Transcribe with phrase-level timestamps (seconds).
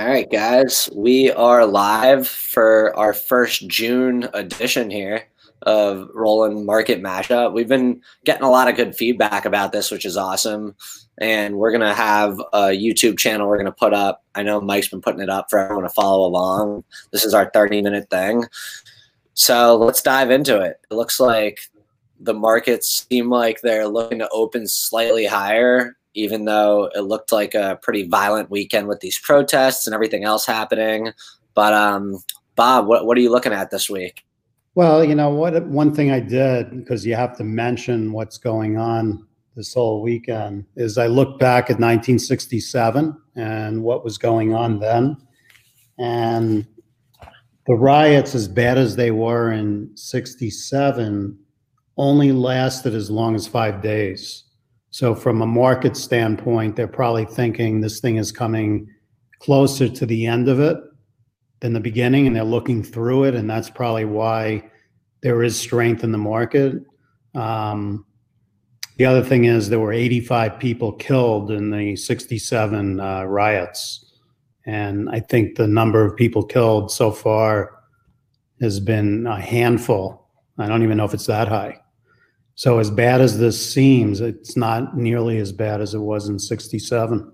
[0.00, 5.24] All right, guys, we are live for our first June edition here
[5.60, 7.52] of Roland Market Mashup.
[7.52, 10.74] We've been getting a lot of good feedback about this, which is awesome.
[11.18, 14.24] And we're going to have a YouTube channel we're going to put up.
[14.34, 16.82] I know Mike's been putting it up for everyone to follow along.
[17.12, 18.46] This is our 30 minute thing.
[19.34, 20.80] So let's dive into it.
[20.90, 21.60] It looks like
[22.18, 27.54] the markets seem like they're looking to open slightly higher even though it looked like
[27.54, 31.12] a pretty violent weekend with these protests and everything else happening.
[31.54, 32.18] But um,
[32.56, 34.24] Bob, what, what are you looking at this week?
[34.74, 35.66] Well, you know what?
[35.66, 40.64] One thing I did because you have to mention what's going on this whole weekend
[40.76, 45.16] is I looked back at 1967 and what was going on then,
[45.98, 46.66] and
[47.66, 51.38] the riots, as bad as they were in '67,
[51.96, 54.44] only lasted as long as five days.
[54.90, 58.88] So from a market standpoint, they're probably thinking this thing is coming
[59.38, 60.76] closer to the end of it
[61.60, 64.68] than the beginning, and they're looking through it, and that's probably why
[65.22, 66.74] there is strength in the market.
[67.34, 68.06] Um,
[68.96, 74.12] the other thing is there were 85 people killed in the 67 uh, riots,
[74.66, 77.78] and I think the number of people killed so far
[78.60, 80.28] has been a handful.
[80.58, 81.80] I don't even know if it's that high.
[82.60, 86.38] So as bad as this seems, it's not nearly as bad as it was in
[86.38, 87.32] 67.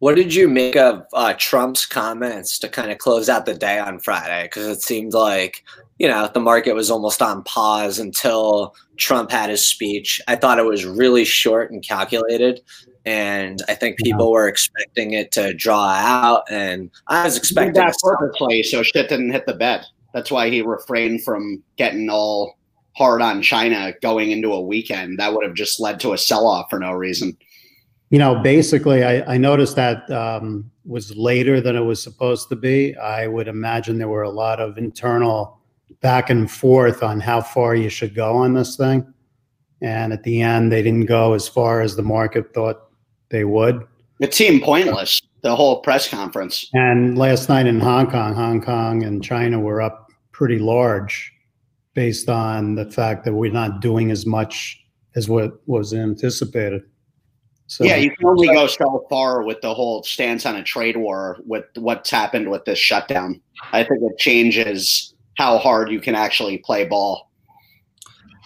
[0.00, 3.78] What did you make of uh, Trump's comments to kind of close out the day
[3.78, 4.42] on Friday?
[4.42, 5.64] Because it seemed like,
[5.98, 10.20] you know, the market was almost on pause until Trump had his speech.
[10.28, 12.60] I thought it was really short and calculated.
[13.06, 14.32] And I think people yeah.
[14.32, 16.42] were expecting it to draw out.
[16.50, 19.86] And I was expecting that purposely so shit didn't hit the bed.
[20.12, 22.57] That's why he refrained from getting all
[22.98, 25.18] hard on China going into a weekend.
[25.18, 27.38] That would have just led to a sell off for no reason.
[28.10, 32.56] You know, basically, I, I noticed that um, was later than it was supposed to
[32.56, 32.96] be.
[32.96, 35.60] I would imagine there were a lot of internal
[36.00, 39.06] back and forth on how far you should go on this thing.
[39.80, 42.88] And at the end, they didn't go as far as the market thought
[43.28, 43.86] they would.
[44.20, 46.68] It seemed pointless, the whole press conference.
[46.72, 51.32] And last night in Hong Kong, Hong Kong and China were up pretty large
[51.98, 54.80] based on the fact that we're not doing as much
[55.16, 56.80] as what was anticipated.
[57.66, 60.96] So, yeah, you can only go so far with the whole stance on a trade
[60.96, 63.40] war with what's happened with this shutdown.
[63.72, 67.32] I think it changes how hard you can actually play ball.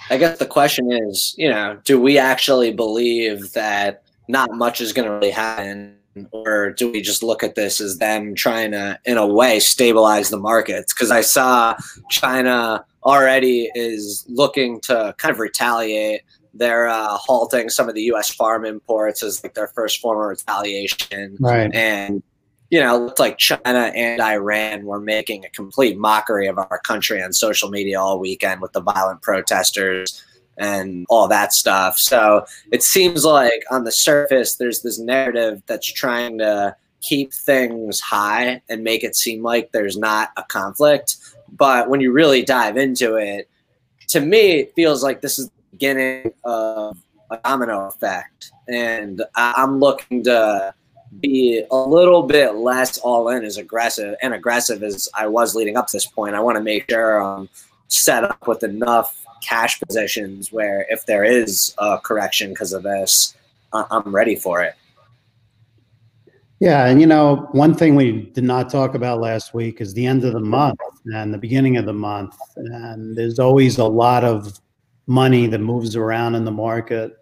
[0.08, 4.94] I guess the question is, you know, do we actually believe that not much is
[4.94, 5.98] going to really happen
[6.30, 10.30] or do we just look at this as them trying to in a way stabilize
[10.30, 10.92] the markets?
[10.92, 11.74] Because i saw
[12.10, 16.22] china already is looking to kind of retaliate.
[16.54, 20.28] They're uh, halting some of the us farm imports as like their first form of
[20.28, 21.36] retaliation.
[21.40, 21.74] Right.
[21.74, 22.22] And
[22.70, 26.80] you know it looked like china and iran were making a complete mockery of our
[26.82, 30.24] country on social media all weekend with the violent protesters
[30.58, 31.98] and all that stuff.
[31.98, 38.00] So it seems like on the surface, there's this narrative that's trying to keep things
[38.00, 41.16] high and make it seem like there's not a conflict.
[41.50, 43.48] But when you really dive into it,
[44.08, 46.98] to me, it feels like this is the beginning of
[47.30, 48.52] a domino effect.
[48.68, 50.74] And I'm looking to
[51.20, 55.76] be a little bit less all in as aggressive and aggressive as I was leading
[55.76, 56.34] up to this point.
[56.34, 57.48] I want to make sure I'm
[57.88, 63.34] set up with enough cash positions where if there is a correction because of this,
[63.72, 64.74] I'm ready for it.
[66.60, 70.06] Yeah, and you know, one thing we did not talk about last week is the
[70.06, 72.36] end of the month and the beginning of the month.
[72.56, 74.60] And there's always a lot of
[75.08, 77.16] money that moves around in the market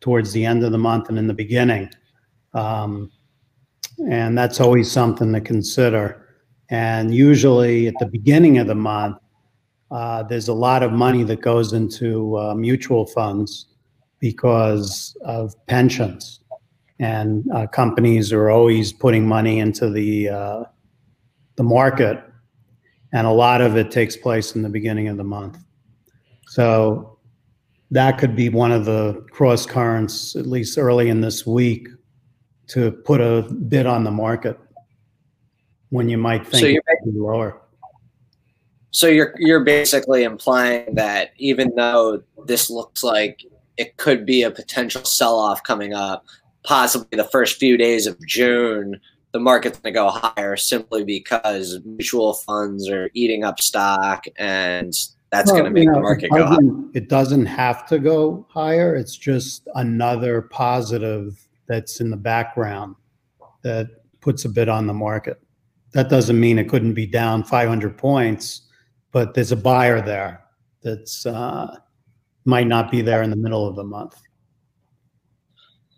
[0.00, 1.88] towards the end of the month and in the beginning.
[2.52, 3.12] Um,
[4.08, 6.26] and that's always something to consider.
[6.70, 9.18] And usually at the beginning of the month,
[9.90, 13.66] uh, there's a lot of money that goes into uh, mutual funds
[14.20, 16.40] because of pensions,
[16.98, 20.64] and uh, companies are always putting money into the uh,
[21.56, 22.22] the market,
[23.12, 25.58] and a lot of it takes place in the beginning of the month.
[26.46, 27.18] So
[27.90, 31.88] that could be one of the cross currents, at least early in this week,
[32.68, 34.58] to put a bid on the market
[35.88, 37.60] when you might think so it would be lower.
[38.90, 43.44] So you're you're basically implying that even though this looks like
[43.76, 46.24] it could be a potential sell-off coming up,
[46.64, 49.00] possibly the first few days of June,
[49.32, 54.92] the market's going to go higher simply because mutual funds are eating up stock and
[55.30, 56.60] that's well, going to make you know, the market go up.
[56.92, 58.96] It doesn't have to go higher.
[58.96, 62.96] It's just another positive that's in the background
[63.62, 63.86] that
[64.20, 65.40] puts a bid on the market.
[65.92, 68.62] That doesn't mean it couldn't be down 500 points,
[69.12, 70.44] but there's a buyer there
[70.82, 71.76] that's uh,
[72.44, 74.20] might not be there in the middle of the month.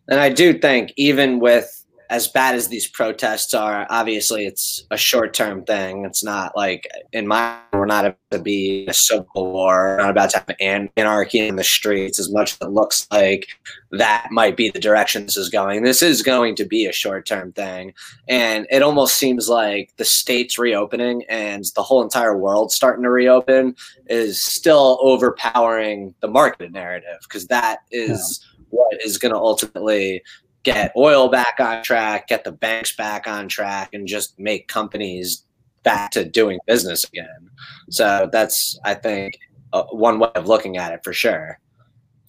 [0.09, 1.81] And I do think even with
[2.12, 6.05] as bad as these protests are, obviously it's a short term thing.
[6.05, 10.11] It's not like in my we're not about to be a civil war, we're not
[10.11, 13.47] about to have anarchy in the streets as much as it looks like
[13.93, 15.85] that might be the direction this is going.
[15.85, 17.94] This is going to be a short term thing.
[18.29, 23.11] And it almost seems like the states reopening and the whole entire world starting to
[23.11, 23.75] reopen
[24.08, 28.65] is still overpowering the market narrative because that is yeah.
[28.69, 30.23] what is going to ultimately
[30.62, 35.44] get oil back on track, get the banks back on track, and just make companies
[35.82, 37.50] back to doing business again.
[37.91, 39.38] So that's, I think,
[39.73, 41.59] uh, one way of looking at it for sure.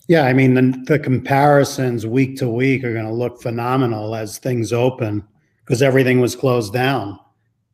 [0.08, 4.38] Yeah, I mean, the, the comparisons week to week are going to look phenomenal as
[4.38, 5.26] things open
[5.60, 7.20] because everything was closed down.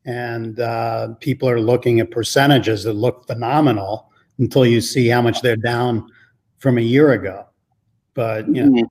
[0.05, 5.41] And uh, people are looking at percentages that look phenomenal until you see how much
[5.41, 6.09] they're down
[6.57, 7.45] from a year ago.
[8.13, 8.85] But, you know, mm-hmm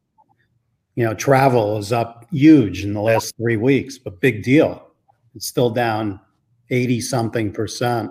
[0.99, 4.85] you know, travel is up huge in the last three weeks, but big deal.
[5.37, 6.19] It's still down
[6.71, 8.11] 80 something percent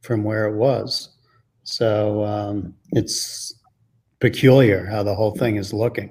[0.00, 1.10] from where it was.
[1.62, 3.54] So um, it's
[4.18, 6.10] peculiar how the whole thing is looking.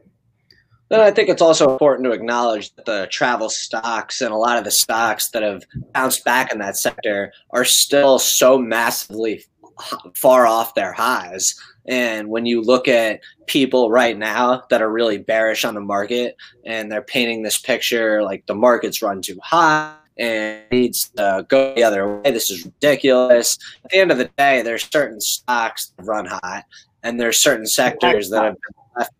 [0.88, 4.58] Then I think it's also important to acknowledge that the travel stocks and a lot
[4.58, 5.64] of the stocks that have
[5.94, 9.44] bounced back in that sector are still so massively
[10.16, 11.54] far off their highs
[11.88, 16.36] and when you look at people right now that are really bearish on the market
[16.66, 21.76] and they're painting this picture like the market's run too high and needs to go
[21.76, 23.58] the other way, this is ridiculous.
[23.84, 26.64] At the end of the day, there's certain stocks that run hot
[27.04, 29.14] and there's certain sectors that have been left.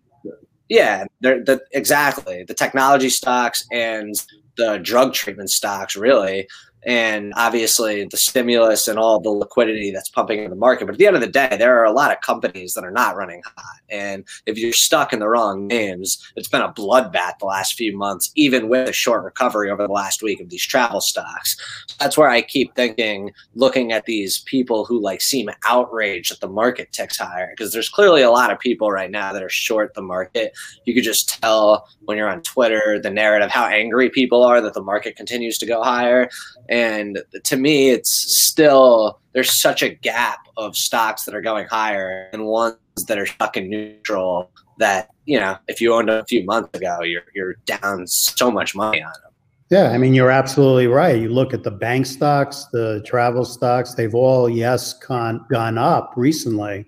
[0.70, 4.16] Yeah, they're the, exactly the technology stocks and
[4.58, 6.48] the drug treatment stocks really
[6.86, 10.86] and obviously the stimulus and all the liquidity that's pumping in the market.
[10.86, 12.92] But at the end of the day, there are a lot of companies that are
[12.92, 13.80] not running hot.
[13.90, 17.96] And if you're stuck in the wrong names, it's been a bloodbath the last few
[17.98, 21.58] months, even with a short recovery over the last week of these travel stocks.
[22.00, 26.50] That's where I keep thinking, looking at these people who like seem outraged that the
[26.50, 29.94] market ticks higher, because there's clearly a lot of people right now that are short
[29.94, 30.54] the market.
[30.86, 34.74] You could just tell when you're on Twitter, the narrative, how angry people are that
[34.74, 36.30] the market continues to go higher.
[36.70, 38.12] And to me, it's
[38.44, 43.26] still there's such a gap of stocks that are going higher and ones that are
[43.26, 44.50] stuck in neutral
[44.80, 48.76] that you know if you owned a few months ago, you're you're down so much
[48.76, 49.32] money on them.
[49.70, 51.20] Yeah, I mean you're absolutely right.
[51.20, 56.14] You look at the bank stocks, the travel stocks; they've all yes gone gone up
[56.16, 56.86] recently,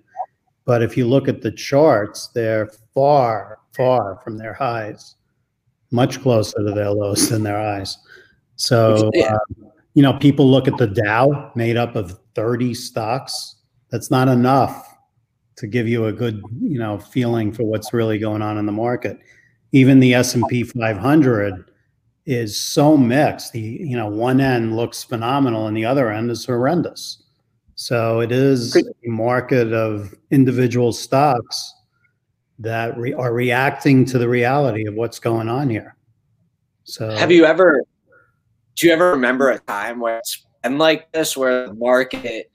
[0.65, 5.15] but if you look at the charts, they're far far from their highs,
[5.91, 7.97] much closer to their lows than their highs.
[8.55, 9.11] So.
[9.13, 9.33] Yeah.
[9.33, 13.55] Um, you know, people look at the Dow made up of 30 stocks.
[13.89, 14.86] That's not enough
[15.57, 18.71] to give you a good, you know, feeling for what's really going on in the
[18.71, 19.19] market.
[19.71, 21.71] Even the S&P 500
[22.25, 23.53] is so mixed.
[23.53, 27.23] The, you know, one end looks phenomenal and the other end is horrendous.
[27.75, 31.73] So it is a market of individual stocks
[32.59, 35.95] that re- are reacting to the reality of what's going on here.
[36.83, 37.83] So have you ever
[38.75, 42.51] do you ever remember a time where it's been like this, where the market,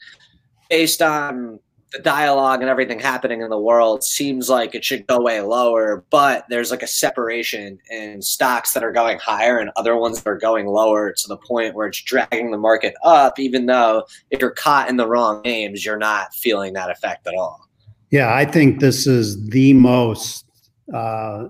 [0.71, 1.61] based on
[1.93, 6.05] the dialogue and everything happening in the world, seems like it should go way lower,
[6.11, 10.31] but there's like a separation in stocks that are going higher and other ones that
[10.31, 14.41] are going lower to the point where it's dragging the market up, even though if
[14.41, 17.69] you're caught in the wrong names, you're not feeling that effect at all.
[18.11, 20.45] Yeah, I think this is the most,
[20.93, 21.45] uh,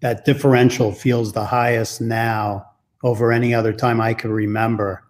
[0.00, 2.66] that differential feels the highest now
[3.02, 5.02] over any other time I could remember,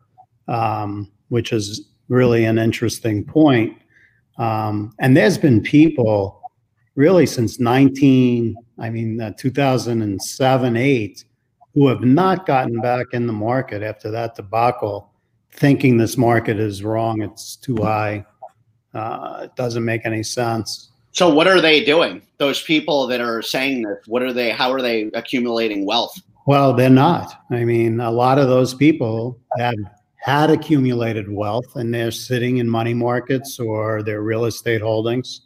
[0.48, 3.76] um, which is really an interesting point.
[4.38, 6.42] Um, and there's been people
[6.94, 11.24] really since 19, I mean, uh, 2007, 8,
[11.74, 15.12] who have not gotten back in the market after that debacle,
[15.52, 18.24] thinking this market is wrong, it's too high,
[18.94, 20.90] uh, it doesn't make any sense.
[21.12, 22.22] So, what are they doing?
[22.38, 26.14] Those people that are saying this, what are they, how are they accumulating wealth?
[26.46, 27.42] Well, they're not.
[27.50, 29.74] I mean, a lot of those people have
[30.26, 35.42] had accumulated wealth and they're sitting in money markets or their real estate holdings.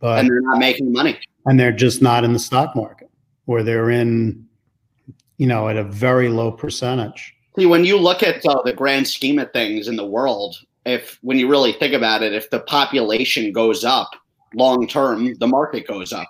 [0.00, 1.20] But and they're not making money.
[1.46, 3.08] And they're just not in the stock market
[3.46, 4.44] or they're in,
[5.36, 7.32] you know, at a very low percentage.
[7.56, 11.20] See, when you look at uh, the grand scheme of things in the world, if
[11.22, 14.10] when you really think about it, if the population goes up
[14.52, 16.28] long term, the market goes up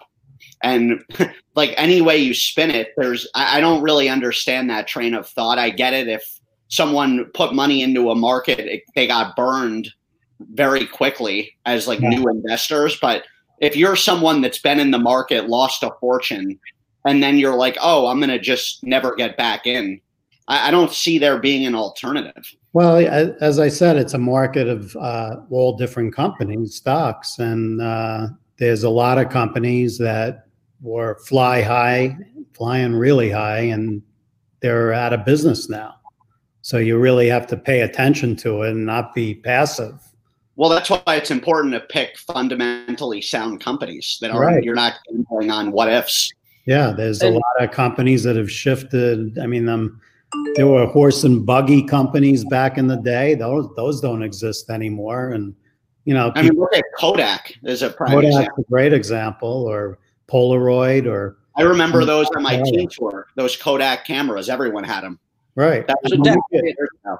[0.60, 1.02] And
[1.54, 5.26] like any way you spin it, there's I, I don't really understand that train of
[5.26, 5.58] thought.
[5.58, 6.38] I get it if
[6.72, 9.90] someone put money into a market, it, they got burned
[10.54, 12.08] very quickly as like yeah.
[12.08, 12.98] new investors.
[13.00, 13.24] But
[13.60, 16.58] if you're someone that's been in the market, lost a fortune,
[17.04, 20.00] and then you're like, oh, I'm gonna just never get back in.
[20.48, 22.50] I, I don't see there being an alternative.
[22.72, 22.96] Well,
[23.42, 28.82] as I said, it's a market of uh, all different companies, stocks, and uh, there's
[28.82, 30.46] a lot of companies that
[30.80, 32.16] were fly high,
[32.54, 34.02] flying really high, and
[34.60, 35.96] they're out of business now.
[36.62, 40.00] So you really have to pay attention to it and not be passive.
[40.56, 44.62] Well, that's why it's important to pick fundamentally sound companies that are right.
[44.62, 44.94] you're not
[45.28, 46.30] going on what ifs.
[46.66, 49.38] Yeah, there's and, a lot of companies that have shifted.
[49.38, 50.00] I mean, um,
[50.54, 53.34] there were horse and buggy companies back in the day.
[53.34, 55.30] Those those don't exist anymore.
[55.30, 55.54] And
[56.04, 58.64] you know, I mean, look at Kodak as a prime Kodak's example.
[58.64, 59.98] a great example, or
[60.30, 63.26] Polaroid, or I remember those on my team tour.
[63.34, 65.18] Those Kodak cameras, everyone had them.
[65.54, 65.86] Right.
[65.86, 66.12] That was
[67.04, 67.18] so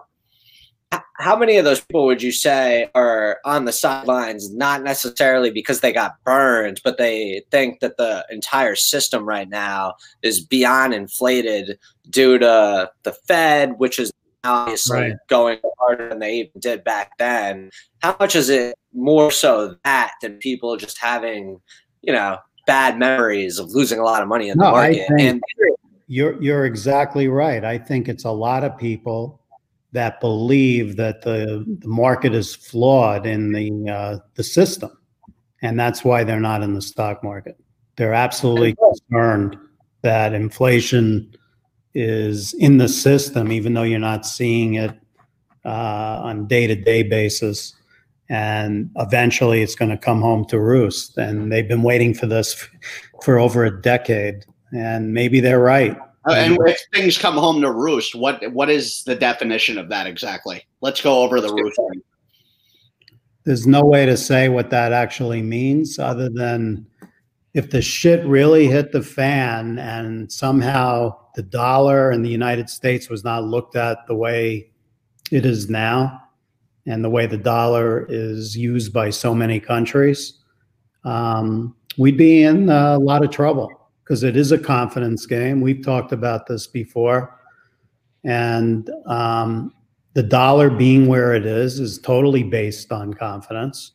[1.14, 5.80] how many of those people would you say are on the sidelines, not necessarily because
[5.80, 11.78] they got burned, but they think that the entire system right now is beyond inflated
[12.10, 14.12] due to the Fed, which is
[14.44, 15.12] obviously right.
[15.28, 17.70] going harder than they even did back then.
[18.00, 21.60] How much is it more so that than people just having,
[22.02, 25.08] you know, bad memories of losing a lot of money in the no, market?
[25.18, 25.40] and
[26.12, 27.64] you're you're exactly right.
[27.64, 29.40] I think it's a lot of people
[29.92, 34.90] that believe that the, the market is flawed in the uh, the system,
[35.62, 37.56] and that's why they're not in the stock market.
[37.96, 39.56] They're absolutely concerned
[40.02, 41.34] that inflation
[41.94, 44.94] is in the system, even though you're not seeing it
[45.64, 47.74] uh, on day to day basis.
[48.28, 51.16] And eventually, it's going to come home to roost.
[51.16, 52.68] And they've been waiting for this
[53.22, 55.96] for over a decade and maybe they're right.
[56.28, 60.06] Uh, and if things come home to roost, what what is the definition of that
[60.06, 60.64] exactly?
[60.80, 61.80] Let's go over the roost.
[63.44, 66.86] There's no way to say what that actually means, other than
[67.54, 73.10] if the shit really hit the fan and somehow the dollar in the United States
[73.10, 74.70] was not looked at the way
[75.32, 76.22] it is now,
[76.86, 80.38] and the way the dollar is used by so many countries,
[81.04, 85.60] um, we'd be in a lot of trouble because it is a confidence game.
[85.60, 87.38] We've talked about this before.
[88.24, 89.72] And um,
[90.14, 93.92] the dollar being where it is is totally based on confidence.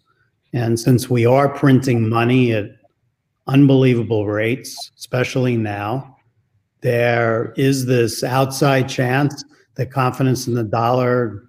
[0.53, 2.71] And since we are printing money at
[3.47, 6.17] unbelievable rates, especially now,
[6.81, 9.43] there is this outside chance
[9.75, 11.43] that confidence in the dollar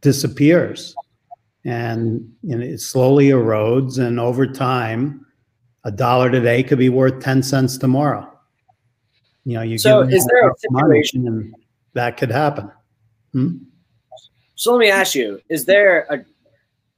[0.00, 0.94] disappears
[1.64, 3.98] and know, it slowly erodes.
[3.98, 5.26] And over time,
[5.88, 8.30] a dollar today could be worth 10 cents tomorrow.
[9.44, 11.54] You know, you so is there a situation and
[11.94, 12.70] that could happen?
[13.32, 13.56] Hmm?
[14.54, 16.22] So let me ask you, is there a,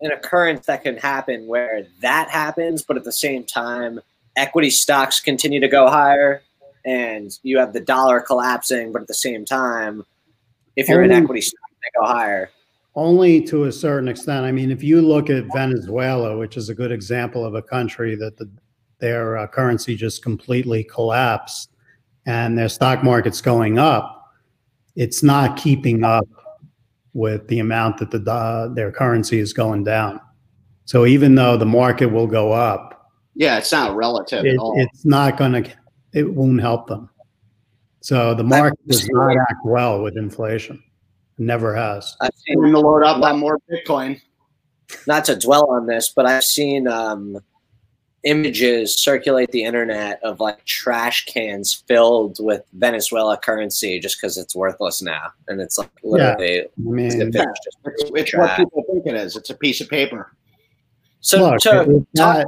[0.04, 4.00] an occurrence that can happen where that happens, but at the same time,
[4.34, 6.42] equity stocks continue to go higher
[6.84, 10.04] and you have the dollar collapsing, but at the same time,
[10.74, 12.50] if you're in equity stocks, they go higher.
[12.96, 14.44] Only to a certain extent.
[14.44, 18.16] I mean, if you look at Venezuela, which is a good example of a country
[18.16, 18.50] that the
[19.00, 21.70] their uh, currency just completely collapsed
[22.26, 24.32] and their stock market's going up,
[24.96, 26.26] it's not keeping up
[27.12, 30.20] with the amount that the uh, their currency is going down.
[30.84, 34.74] So even though the market will go up, yeah, it's not relative it, at all.
[34.76, 35.70] It's not going to.
[36.12, 37.08] It won't help them.
[38.00, 40.82] So the market does not act well with inflation.
[41.38, 42.16] Never has.
[42.20, 44.20] I've seen them load up on more Bitcoin.
[45.06, 47.38] Not to dwell on this, but I've seen um,
[48.24, 54.54] images circulate the internet of like trash cans filled with Venezuela currency just because it's
[54.54, 57.44] worthless now, and it's like literally yeah, I mean, it's, yeah,
[57.84, 59.36] it's, it's what people think it is.
[59.36, 60.32] It's a piece of paper.
[61.20, 62.46] So, Look, if, that,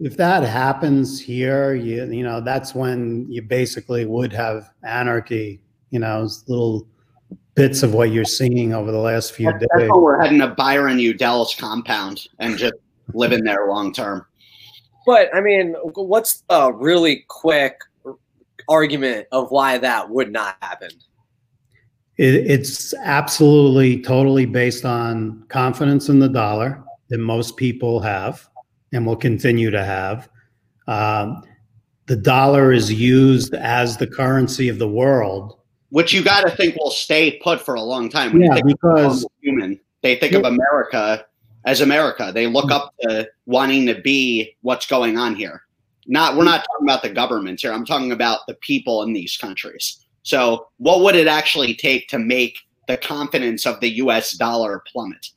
[0.00, 5.60] if that happens here, you you know that's when you basically would have anarchy.
[5.90, 6.88] You know, little
[7.54, 9.68] bits of what you're seeing over the last few that's, days.
[9.76, 12.74] That's we're heading to Byron Udell's compound and just
[13.12, 14.26] living there long term.
[15.06, 17.78] But I mean, what's a really quick
[18.68, 20.90] argument of why that would not happen?
[22.16, 28.48] It, it's absolutely totally based on confidence in the dollar that most people have
[28.92, 30.28] and will continue to have.
[30.86, 31.42] Um,
[32.06, 35.58] the dollar is used as the currency of the world,
[35.88, 38.32] which you got to think will stay put for a long time.
[38.32, 40.40] When yeah, because human, they think yeah.
[40.40, 41.24] of America
[41.64, 42.30] as America.
[42.34, 42.72] They look hmm.
[42.72, 45.62] up to wanting to be what's going on here.
[46.06, 47.72] Not we're not talking about the governments here.
[47.72, 50.04] I'm talking about the people in these countries.
[50.22, 55.30] So, what would it actually take to make the confidence of the US dollar plummet?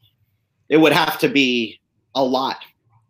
[0.69, 1.79] It would have to be
[2.15, 2.57] a lot.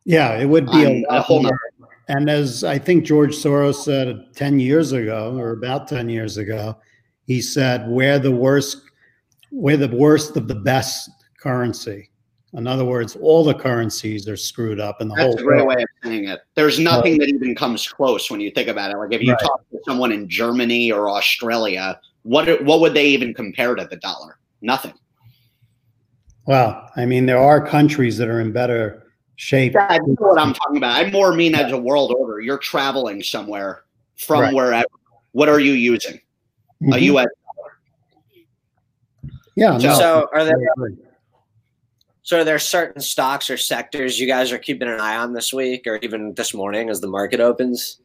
[0.06, 1.60] Yeah, it would be a, a whole more.
[2.08, 6.78] And as I think George Soros said 10 years ago, or about 10 years ago,
[7.26, 8.82] he said, we're the worst,
[9.52, 11.10] we're the worst of the best
[11.42, 12.10] currency.
[12.54, 15.46] In other words, all the currencies are screwed up in the That's whole That's a
[15.46, 15.78] great world.
[15.78, 16.40] way of saying it.
[16.56, 18.98] There's nothing uh, that even comes close when you think about it.
[18.98, 19.42] Like if you right.
[19.42, 23.98] talk to someone in Germany or Australia, what what would they even compare to the
[23.98, 24.38] dollar?
[24.62, 24.94] Nothing.
[26.46, 29.74] Well, I mean, there are countries that are in better shape.
[29.74, 30.96] Yeah, I know what I'm talking about.
[30.96, 32.40] I more mean as a world order.
[32.40, 33.84] You're traveling somewhere
[34.16, 34.54] from right.
[34.54, 34.88] wherever.
[35.34, 36.16] What are you using?
[36.82, 36.94] Mm-hmm.
[36.94, 37.28] A U.S.
[37.56, 37.72] dollar.
[39.56, 39.78] Yeah.
[39.78, 40.58] So, no, so are there?
[42.28, 45.54] So are there certain stocks or sectors you guys are keeping an eye on this
[45.54, 48.02] week, or even this morning as the market opens?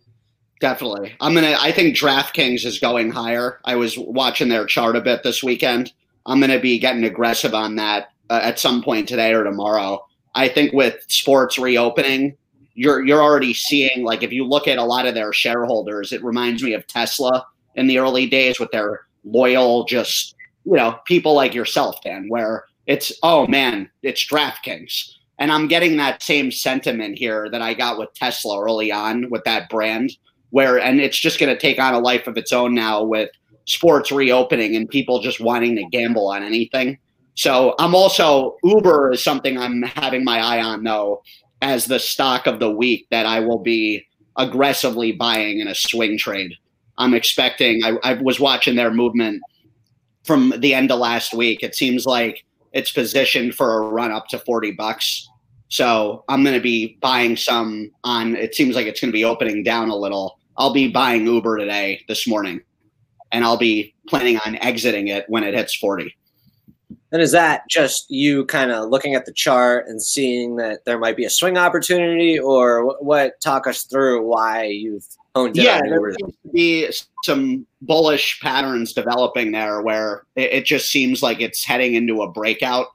[0.61, 1.13] Definitely.
[1.21, 1.57] I'm gonna.
[1.59, 3.59] I think DraftKings is going higher.
[3.65, 5.93] I was watching their chart a bit this weekend.
[6.25, 10.07] I'm gonna be getting aggressive on that uh, at some point today or tomorrow.
[10.37, 12.37] I think with sports reopening,
[12.75, 16.23] you're you're already seeing like if you look at a lot of their shareholders, it
[16.23, 21.35] reminds me of Tesla in the early days with their loyal, just you know, people
[21.35, 25.13] like yourself, Dan, where it's oh man, it's DraftKings.
[25.39, 29.43] And I'm getting that same sentiment here that I got with Tesla early on with
[29.45, 30.13] that brand,
[30.51, 33.31] where and it's just going to take on a life of its own now with
[33.65, 36.99] sports reopening and people just wanting to gamble on anything.
[37.35, 41.23] So I'm also Uber is something I'm having my eye on though
[41.63, 44.05] as the stock of the week that I will be
[44.37, 46.55] aggressively buying in a swing trade.
[46.99, 47.83] I'm expecting.
[47.85, 49.43] I, I was watching their movement
[50.25, 51.63] from the end of last week.
[51.63, 55.29] It seems like it's positioned for a run up to 40 bucks.
[55.69, 59.25] So I'm going to be buying some on, it seems like it's going to be
[59.25, 60.39] opening down a little.
[60.57, 62.61] I'll be buying Uber today, this morning,
[63.31, 66.15] and I'll be planning on exiting it when it hits 40.
[67.11, 70.99] And is that just you kind of looking at the chart and seeing that there
[70.99, 73.41] might be a swing opportunity, or what?
[73.43, 75.57] talk us through why you've it?
[75.57, 76.93] Yeah, there seems to be
[77.25, 82.31] some bullish patterns developing there, where it, it just seems like it's heading into a
[82.31, 82.89] breakout.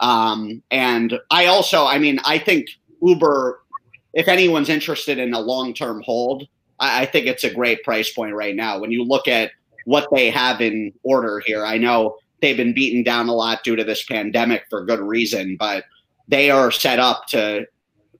[0.00, 2.66] Um, and I also, I mean, I think
[3.02, 3.60] Uber,
[4.14, 6.48] if anyone's interested in a long-term hold,
[6.80, 8.78] I, I think it's a great price point right now.
[8.78, 9.52] When you look at
[9.84, 13.76] what they have in order here, I know they've been beaten down a lot due
[13.76, 15.84] to this pandemic for good reason, but
[16.28, 17.64] they are set up to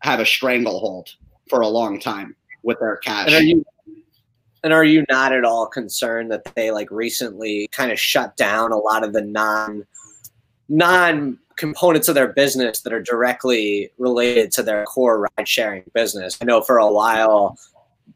[0.03, 1.09] have a stranglehold
[1.49, 3.29] for a long time with their cash.
[3.29, 3.65] And are you
[4.63, 8.73] and are you not at all concerned that they like recently kind of shut down
[8.73, 9.87] a lot of the non
[10.69, 16.37] non components of their business that are directly related to their core ride sharing business?
[16.43, 17.57] I know for a while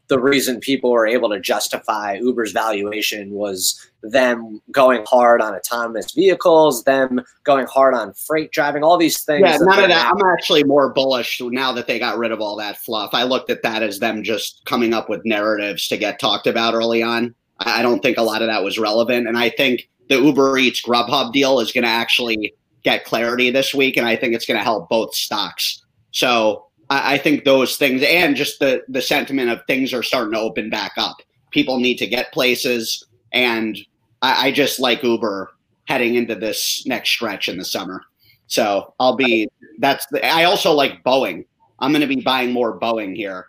[0.07, 6.11] the reason people were able to justify Uber's valuation was them going hard on autonomous
[6.11, 9.47] vehicles, them going hard on freight driving, all these things.
[9.47, 10.13] Yeah, none of that.
[10.13, 13.11] I'm actually more bullish now that they got rid of all that fluff.
[13.13, 16.73] I looked at that as them just coming up with narratives to get talked about
[16.73, 17.33] early on.
[17.59, 19.27] I don't think a lot of that was relevant.
[19.27, 23.73] And I think the Uber Eats Grubhub deal is going to actually get clarity this
[23.73, 23.95] week.
[23.97, 25.85] And I think it's going to help both stocks.
[26.11, 30.33] So I, I think those things and just the, the sentiment of things are starting
[30.33, 31.17] to open back up.
[31.51, 33.03] People need to get places.
[33.31, 33.77] And
[34.21, 35.51] I, I just like Uber
[35.85, 38.01] heading into this next stretch in the summer.
[38.47, 39.49] So I'll be
[39.79, 41.45] that's the, I also like Boeing.
[41.79, 43.47] I'm going to be buying more Boeing here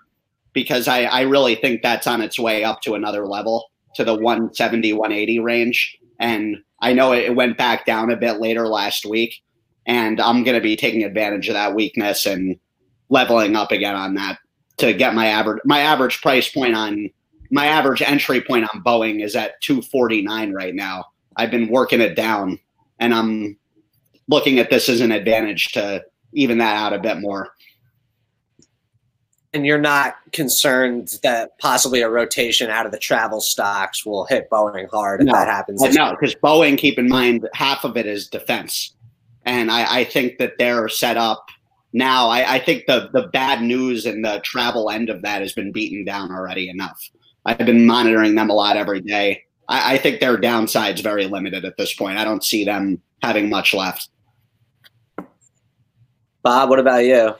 [0.52, 4.14] because I, I really think that's on its way up to another level to the
[4.14, 5.98] 170, 180 range.
[6.20, 9.42] And I know it, it went back down a bit later last week.
[9.84, 12.56] And I'm going to be taking advantage of that weakness and
[13.12, 14.38] leveling up again on that
[14.78, 17.10] to get my average my average price point on
[17.50, 21.04] my average entry point on Boeing is at 249 right now.
[21.36, 22.58] I've been working it down
[22.98, 23.58] and I'm
[24.28, 27.50] looking at this as an advantage to even that out a bit more.
[29.52, 34.48] And you're not concerned that possibly a rotation out of the travel stocks will hit
[34.48, 35.82] Boeing hard if no, that happens?
[35.94, 38.94] No, because Boeing, keep in mind, half of it is defense.
[39.44, 41.50] And I, I think that they're set up
[41.92, 42.28] now.
[42.28, 45.72] I, I think the, the bad news and the travel end of that has been
[45.72, 47.00] beaten down already enough.
[47.44, 49.42] I've been monitoring them a lot every day.
[49.68, 52.18] I, I think their downside's very limited at this point.
[52.18, 54.08] I don't see them having much left.
[56.42, 57.34] Bob, what about you?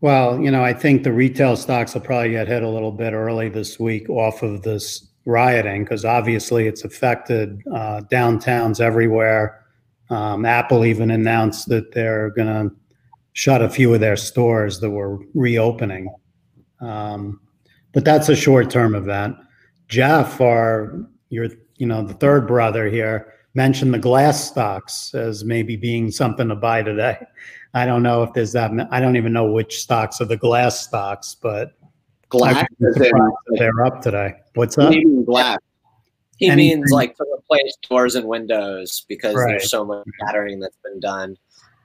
[0.00, 3.12] Well, you know, I think the retail stocks will probably get hit a little bit
[3.12, 9.64] early this week off of this rioting because obviously it's affected uh, downtowns everywhere.
[10.08, 12.74] Um, Apple even announced that they're going to
[13.32, 16.12] shut a few of their stores that were reopening.
[16.80, 17.40] Um,
[17.92, 19.36] but that's a short term event.
[19.88, 20.98] Jeff, our
[21.30, 26.48] your you know the third brother here, mentioned the glass stocks as maybe being something
[26.48, 27.18] to buy today.
[27.74, 28.70] I don't know if there's that.
[28.90, 31.72] I don't even know which stocks are the glass stocks, but
[32.28, 34.34] glass they're up today.
[34.54, 34.92] What's up?
[35.24, 35.58] Glass.
[36.38, 36.80] He Anything.
[36.80, 39.48] means like to replace doors and windows because right.
[39.50, 41.36] there's so much battering that's been done.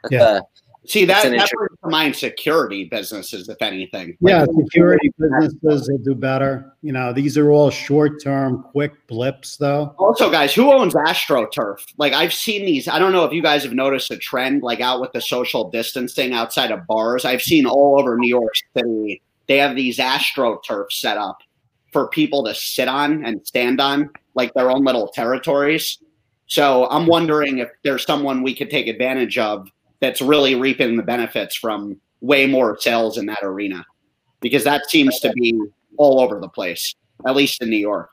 [0.10, 0.40] Yeah.
[0.88, 4.18] See that that brings to mind security businesses, if anything.
[4.22, 6.74] Like, yeah, security businesses will do better.
[6.82, 9.96] You know, these are all short-term, quick blips, though.
[9.98, 11.80] Also, guys, who owns AstroTurf?
[11.98, 12.88] Like, I've seen these.
[12.88, 15.70] I don't know if you guys have noticed a trend, like out with the social
[15.70, 17.26] distancing outside of bars.
[17.26, 19.22] I've seen all over New York City.
[19.48, 21.40] They have these AstroTurf set up
[21.92, 25.98] for people to sit on and stand on, like their own little territories.
[26.48, 29.68] So I'm wondering if there's someone we could take advantage of
[30.06, 33.84] that's really reaping the benefits from way more sales in that arena
[34.40, 35.60] because that seems to be
[35.98, 36.94] all over the place,
[37.28, 38.10] at least in New York.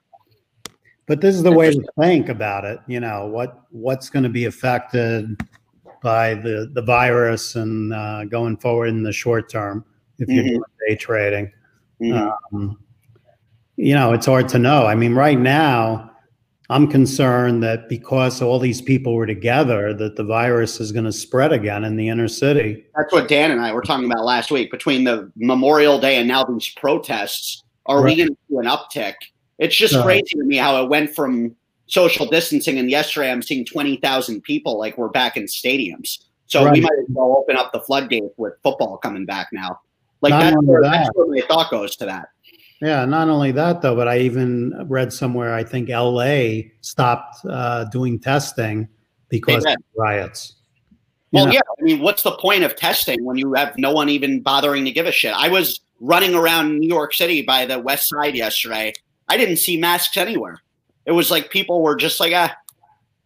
[1.06, 2.78] But this is the way to think about it.
[2.86, 5.38] You know what what's going to be affected
[6.02, 9.84] by the the virus and uh, going forward in the short term
[10.18, 10.48] if you're mm-hmm.
[10.50, 11.52] doing day trading.
[12.00, 12.56] Mm-hmm.
[12.56, 12.78] Um,
[13.76, 14.86] you know, it's hard to know.
[14.86, 16.11] I mean, right now,
[16.72, 21.12] I'm concerned that because all these people were together, that the virus is going to
[21.12, 22.84] spread again in the inner city.
[22.96, 24.70] That's what Dan and I were talking about last week.
[24.70, 28.04] Between the Memorial Day and now these protests, are right.
[28.04, 29.14] we going to see an uptick?
[29.58, 31.54] It's just crazy to me how it went from
[31.86, 36.18] social distancing, and yesterday I'm seeing twenty thousand people like we're back in stadiums.
[36.46, 36.72] So right.
[36.72, 39.80] we might as well open up the floodgates with football coming back now.
[40.20, 40.90] Like that's where, that.
[40.90, 42.28] that's where my thought goes to that.
[42.82, 47.84] Yeah, not only that though, but I even read somewhere I think LA stopped uh,
[47.84, 48.88] doing testing
[49.28, 50.56] because of riots.
[51.30, 51.52] well, know?
[51.52, 51.60] yeah.
[51.60, 54.90] I mean, what's the point of testing when you have no one even bothering to
[54.90, 55.32] give a shit?
[55.32, 58.92] I was running around New York City by the West Side yesterday.
[59.28, 60.60] I didn't see masks anywhere.
[61.06, 62.52] It was like people were just like, ah,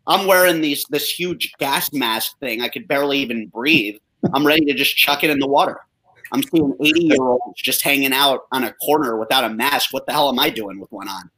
[0.07, 2.61] I'm wearing these this huge gas mask thing.
[2.61, 3.97] I could barely even breathe.
[4.35, 5.81] I'm ready to just chuck it in the water.
[6.33, 9.93] I'm seeing 80 year olds just hanging out on a corner without a mask.
[9.93, 11.31] What the hell am I doing with one on?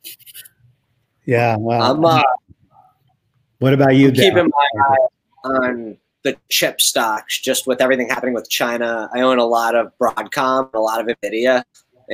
[1.26, 1.56] Yeah.
[1.58, 2.22] Well, I'm, uh,
[3.58, 4.10] what about you?
[4.12, 5.06] keeping my eye
[5.44, 9.08] on the chip stocks, just with everything happening with China.
[9.14, 11.64] I own a lot of Broadcom, a lot of Nvidia.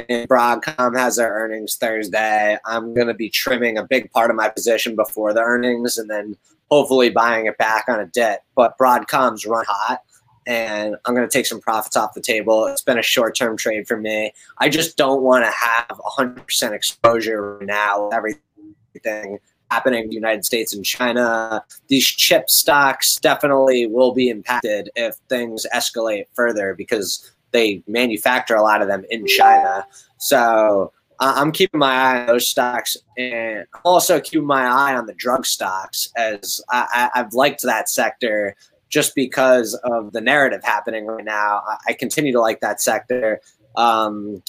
[0.09, 2.59] And Broadcom has their earnings Thursday.
[2.65, 6.11] I'm going to be trimming a big part of my position before the earnings and
[6.11, 6.37] then
[6.71, 8.41] hopefully buying it back on a dip.
[8.57, 10.01] But Broadcom's run hot
[10.47, 12.67] and I'm going to take some profits off the table.
[12.67, 14.33] It's been a short term trade for me.
[14.59, 19.39] I just don't want to have 100% exposure now with everything
[19.71, 21.65] happening in the United States and China.
[21.89, 28.63] These chip stocks definitely will be impacted if things escalate further because they manufacture a
[28.63, 29.87] lot of them in China.
[30.19, 35.15] So I'm keeping my eye on those stocks and also keeping my eye on the
[35.15, 38.57] drug stocks as I, have liked that sector
[38.95, 41.61] just because of the narrative happening right now.
[41.85, 43.41] I, continue to like that sector.
[43.75, 44.41] Um,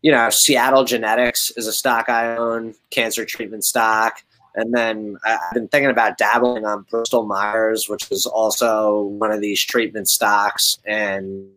[0.00, 4.22] you know, Seattle Genetics is a stock I own, cancer treatment stock.
[4.54, 9.40] And then I've been thinking about dabbling on Bristol Myers, which is also one of
[9.40, 10.78] these treatment stocks.
[10.86, 11.48] And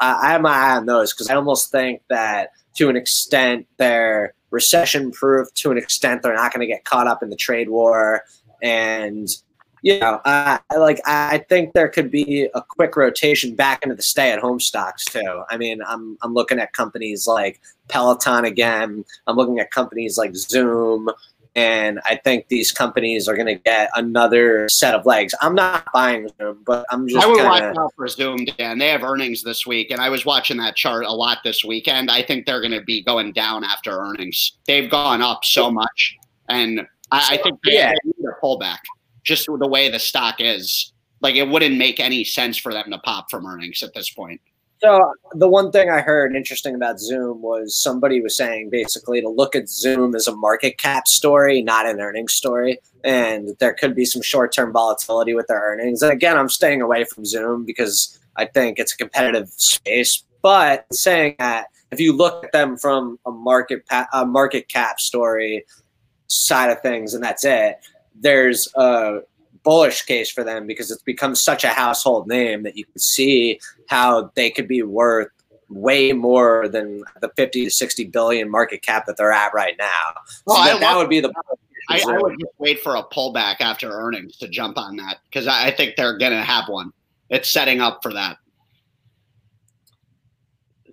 [0.00, 4.32] I have my eye on those because I almost think that to an extent they're
[4.50, 7.68] recession proof, to an extent they're not going to get caught up in the trade
[7.68, 8.22] war.
[8.62, 9.28] And
[9.82, 14.02] you know, I like I think there could be a quick rotation back into the
[14.02, 15.42] stay-at-home stocks too.
[15.50, 19.04] I mean, I'm I'm looking at companies like Peloton again.
[19.26, 21.08] I'm looking at companies like Zoom,
[21.54, 25.34] and I think these companies are going to get another set of legs.
[25.40, 27.24] I'm not buying Zoom, but I'm just.
[27.24, 27.50] I would kinda...
[27.50, 28.78] watch out for Zoom, Dan.
[28.78, 32.10] They have earnings this week, and I was watching that chart a lot this weekend.
[32.10, 34.58] I think they're going to be going down after earnings.
[34.66, 36.16] They've gone up so much,
[36.48, 37.92] and I, I think they, yeah.
[38.04, 38.78] need a pullback
[39.28, 42.98] just the way the stock is, like it wouldn't make any sense for them to
[42.98, 44.40] pop from earnings at this point.
[44.80, 49.28] So the one thing I heard interesting about Zoom was somebody was saying basically to
[49.28, 53.96] look at Zoom as a market cap story, not an earnings story, and there could
[53.96, 56.00] be some short term volatility with their earnings.
[56.00, 60.22] And again, I'm staying away from Zoom because I think it's a competitive space.
[60.42, 65.64] But saying that, if you look at them from a market a market cap story
[66.28, 67.78] side of things, and that's it,
[68.20, 69.20] there's a
[69.62, 73.60] bullish case for them because it's become such a household name that you can see
[73.88, 75.28] how they could be worth
[75.68, 80.20] way more than the 50 to 60 billion market cap that they're at right now.
[80.46, 81.32] Well, so that, that, would be the.
[81.90, 85.46] I, I, would just wait for a pullback after earnings to jump on that because
[85.46, 86.92] I, I think they're going to have one.
[87.30, 88.38] It's setting up for that.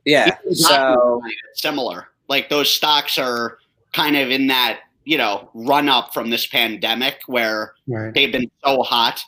[0.06, 0.38] Yeah.
[0.52, 1.22] So
[1.56, 2.08] similar.
[2.28, 3.58] Like those stocks are
[3.94, 8.13] kind of in that you know run up from this pandemic where Right.
[8.13, 9.22] they've been so hot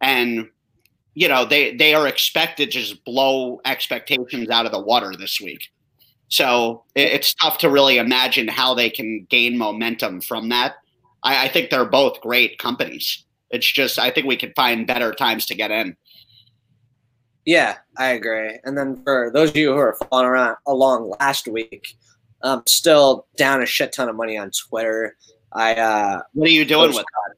[0.00, 0.48] and
[1.14, 5.40] you know they they are expected to just blow expectations out of the water this
[5.40, 5.68] week
[6.28, 10.74] so it, it's tough to really imagine how they can gain momentum from that
[11.22, 15.12] I, I think they're both great companies it's just i think we could find better
[15.12, 15.96] times to get in
[17.44, 18.58] Yeah, I agree.
[18.64, 21.96] And then for those of you who are following around along last week,
[22.42, 25.16] I'm still down a shit ton of money on Twitter.
[25.52, 27.34] I uh what are you doing with that?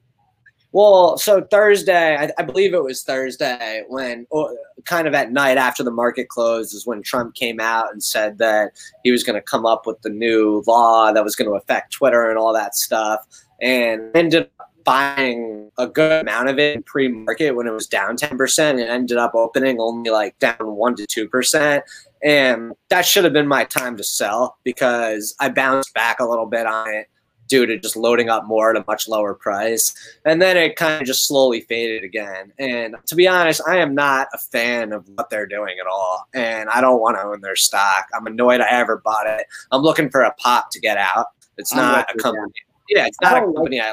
[0.73, 5.59] well, so Thursday, I, I believe it was Thursday when, or kind of at night
[5.59, 9.35] after the market closed, is when Trump came out and said that he was going
[9.35, 12.53] to come up with the new law that was going to affect Twitter and all
[12.53, 13.27] that stuff,
[13.61, 18.71] and ended up buying a good amount of it pre-market when it was down 10%
[18.71, 21.83] and ended up opening only like down 1 to 2%
[22.23, 26.47] and that should have been my time to sell because I bounced back a little
[26.47, 27.09] bit on it
[27.51, 29.93] due to just loading up more at a much lower price.
[30.25, 32.53] And then it kind of just slowly faded again.
[32.59, 36.29] And to be honest, I am not a fan of what they're doing at all.
[36.33, 38.07] And I don't want to own their stock.
[38.15, 39.47] I'm annoyed I ever bought it.
[39.73, 41.27] I'm looking for a pop to get out.
[41.59, 42.53] It's not a company.
[42.89, 43.93] Yeah, it's not a don't like company I.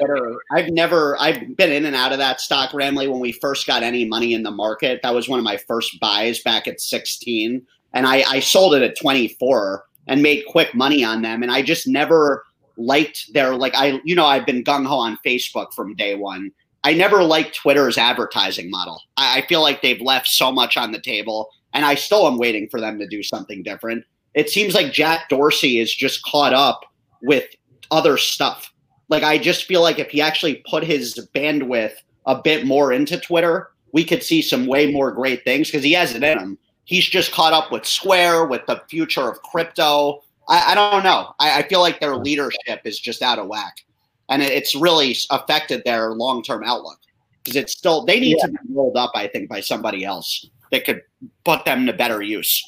[0.53, 3.83] I've never, I've been in and out of that stock, Ramley, when we first got
[3.83, 5.01] any money in the market.
[5.03, 7.65] That was one of my first buys back at 16.
[7.97, 11.41] And I, I sold it at 24 and made quick money on them.
[11.41, 12.43] And I just never
[12.77, 16.51] liked their, like, I, you know, I've been gung ho on Facebook from day one.
[16.83, 19.01] I never liked Twitter's advertising model.
[19.17, 21.49] I, I feel like they've left so much on the table.
[21.73, 24.05] And I still am waiting for them to do something different.
[24.35, 26.81] It seems like Jack Dorsey is just caught up
[27.23, 27.45] with
[27.89, 28.71] other stuff.
[29.09, 31.93] Like I just feel like if he actually put his bandwidth
[32.27, 35.93] a bit more into Twitter, we could see some way more great things because he
[35.93, 36.59] has it in him.
[36.87, 40.23] He's just caught up with Square, with the future of crypto.
[40.47, 41.33] I, I don't know.
[41.37, 43.83] I, I, feel like their leadership is just out of whack,
[44.29, 46.97] and it, it's really affected their long term outlook
[47.43, 48.45] because it's still they need yeah.
[48.45, 49.11] to be rolled up.
[49.15, 51.01] I think by somebody else that could
[51.43, 52.63] put them to better use.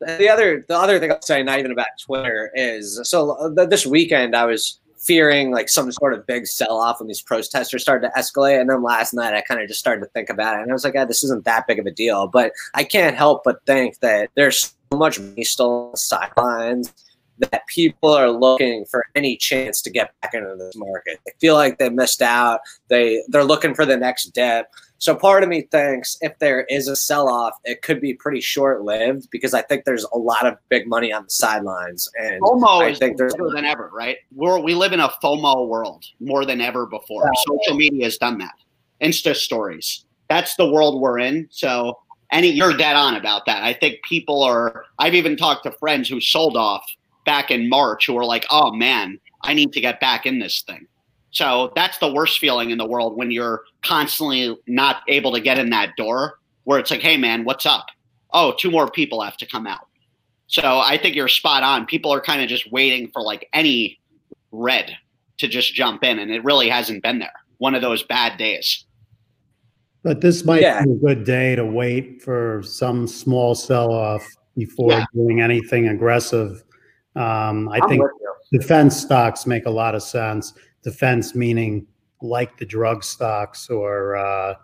[0.00, 3.84] The other, the other thing I'll say, not even about Twitter, is so uh, this
[3.84, 8.08] weekend I was fearing like some sort of big sell off when these protesters started
[8.08, 8.60] to escalate.
[8.60, 10.74] And then last night I kind of just started to think about it and I
[10.74, 12.26] was like, oh, this isn't that big of a deal.
[12.26, 16.92] But I can't help but think that there's so much money still on the sidelines
[17.38, 21.18] that people are looking for any chance to get back into this market.
[21.24, 22.60] They feel like they missed out.
[22.88, 24.66] They they're looking for the next dip.
[25.00, 29.28] So part of me thinks if there is a sell-off, it could be pretty short-lived
[29.30, 32.88] because I think there's a lot of big money on the sidelines, and FOMO I
[32.90, 34.18] is think there's bigger than ever, right?
[34.34, 37.24] We're, we live in a FOMO world more than ever before.
[37.24, 37.40] Yeah.
[37.48, 38.52] Social media has done that.
[39.02, 40.04] Insta stories.
[40.28, 41.48] That's the world we're in.
[41.50, 41.98] So
[42.30, 43.62] any you're dead on about that.
[43.62, 44.84] I think people are.
[44.98, 46.84] I've even talked to friends who sold off
[47.24, 50.62] back in March who are like, "Oh man, I need to get back in this
[50.66, 50.86] thing."
[51.30, 55.58] So that's the worst feeling in the world when you're constantly not able to get
[55.58, 57.86] in that door where it's like, hey, man, what's up?
[58.32, 59.86] Oh, two more people have to come out.
[60.46, 61.86] So I think you're spot on.
[61.86, 64.00] People are kind of just waiting for like any
[64.50, 64.96] red
[65.38, 67.32] to just jump in, and it really hasn't been there.
[67.58, 68.84] One of those bad days.
[70.02, 70.82] But this might Yeah.
[70.84, 75.04] be a good day to wait for some small sell off before Yeah.
[75.14, 76.62] doing anything aggressive.
[77.16, 78.02] Um, I I'm think
[78.52, 80.54] defense stocks make a lot of sense.
[80.82, 81.86] Defense meaning
[82.22, 84.54] like the drug stocks or uh,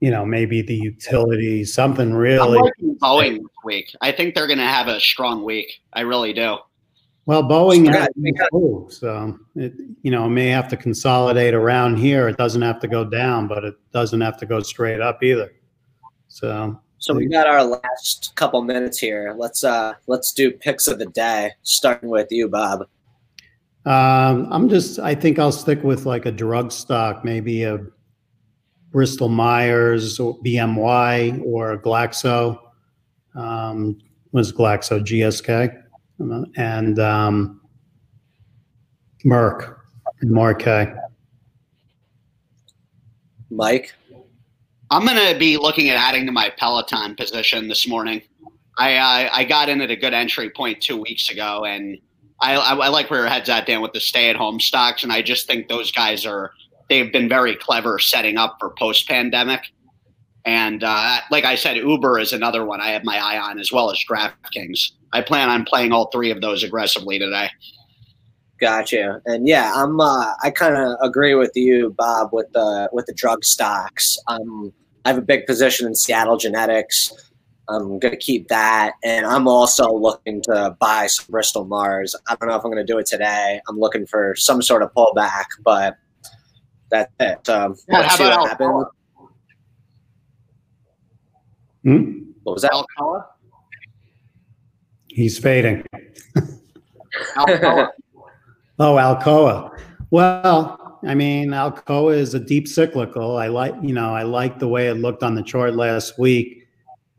[0.00, 2.60] you know maybe the utilities, something I'm really
[3.02, 3.94] Boeing this week.
[4.00, 5.80] I think they're going to have a strong week.
[5.92, 6.58] I really do.
[7.26, 7.42] well.
[7.42, 12.28] Boeing, Yeah, has too, so it you know may have to consolidate around here.
[12.28, 15.52] It doesn't have to go down, but it doesn't have to go straight up either.
[16.28, 19.34] So So we got our last couple minutes here.
[19.36, 22.86] Let's uh let's do picks of the day, starting with you, Bob.
[23.86, 27.78] Um, I'm just, I think I'll stick with like a drug stock, maybe a
[28.90, 32.58] Bristol Myers or BMY or Glaxo.
[33.34, 33.98] Um,
[34.32, 35.80] was Glaxo GSK
[36.56, 37.60] and um,
[39.24, 39.76] Merck
[40.20, 40.92] and Marquet.
[43.50, 43.94] Mike.
[44.90, 48.22] I'm going to be looking at adding to my Peloton position this morning.
[48.76, 51.98] I uh, I got in at a good entry point two weeks ago, and
[52.40, 55.22] I, I, I like where your head's at, Dan, with the stay-at-home stocks, and I
[55.22, 56.52] just think those guys are
[56.88, 59.60] they've been very clever setting up for post-pandemic.
[60.44, 63.72] And uh, like I said, Uber is another one I have my eye on, as
[63.72, 64.90] well as DraftKings.
[65.12, 67.48] I plan on playing all three of those aggressively today.
[68.60, 69.20] Gotcha.
[69.26, 73.14] And yeah, I'm uh I kind of agree with you, Bob, with the with the
[73.14, 74.16] drug stocks.
[74.26, 74.72] Um
[75.04, 77.12] I have a big position in Seattle Genetics.
[77.68, 78.94] I'm going to keep that.
[79.02, 82.14] And I'm also looking to buy some Bristol Myers.
[82.28, 83.60] I don't know if I'm going to do it today.
[83.68, 85.96] I'm looking for some sort of pullback, but
[86.90, 87.48] that's it.
[87.48, 88.68] Um, Yeah, let's how see about what happens.
[88.70, 88.86] Alcoa?
[91.84, 92.20] Hmm?
[92.42, 92.72] What was that?
[92.72, 93.24] Alcoa?
[95.08, 95.84] He's fading.
[97.36, 97.88] Alcoa.
[98.80, 99.70] Oh, Alcoa.
[100.10, 103.36] Well, I mean, Alcoa is a deep cyclical.
[103.36, 106.63] I like, you know, I like the way it looked on the chart last week.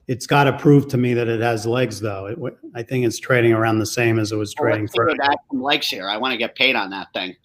[0.07, 2.27] It's got to prove to me that it has legs, though.
[2.27, 4.95] It, w- I think it's trading around the same as it was Well, trading let's
[4.95, 5.05] for.
[5.07, 6.07] what add some legs here.
[6.07, 7.35] I want to get paid on that thing.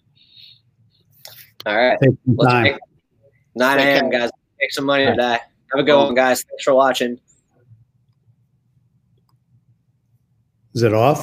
[1.65, 1.97] All right.
[2.01, 2.63] Take some Let's time.
[2.63, 2.75] make
[3.55, 4.09] 9 a.m.
[4.11, 4.29] guys.
[4.59, 5.37] Make some money today.
[5.73, 6.43] Have a good one, guys.
[6.43, 7.19] Thanks for watching.
[10.73, 11.19] Is it off?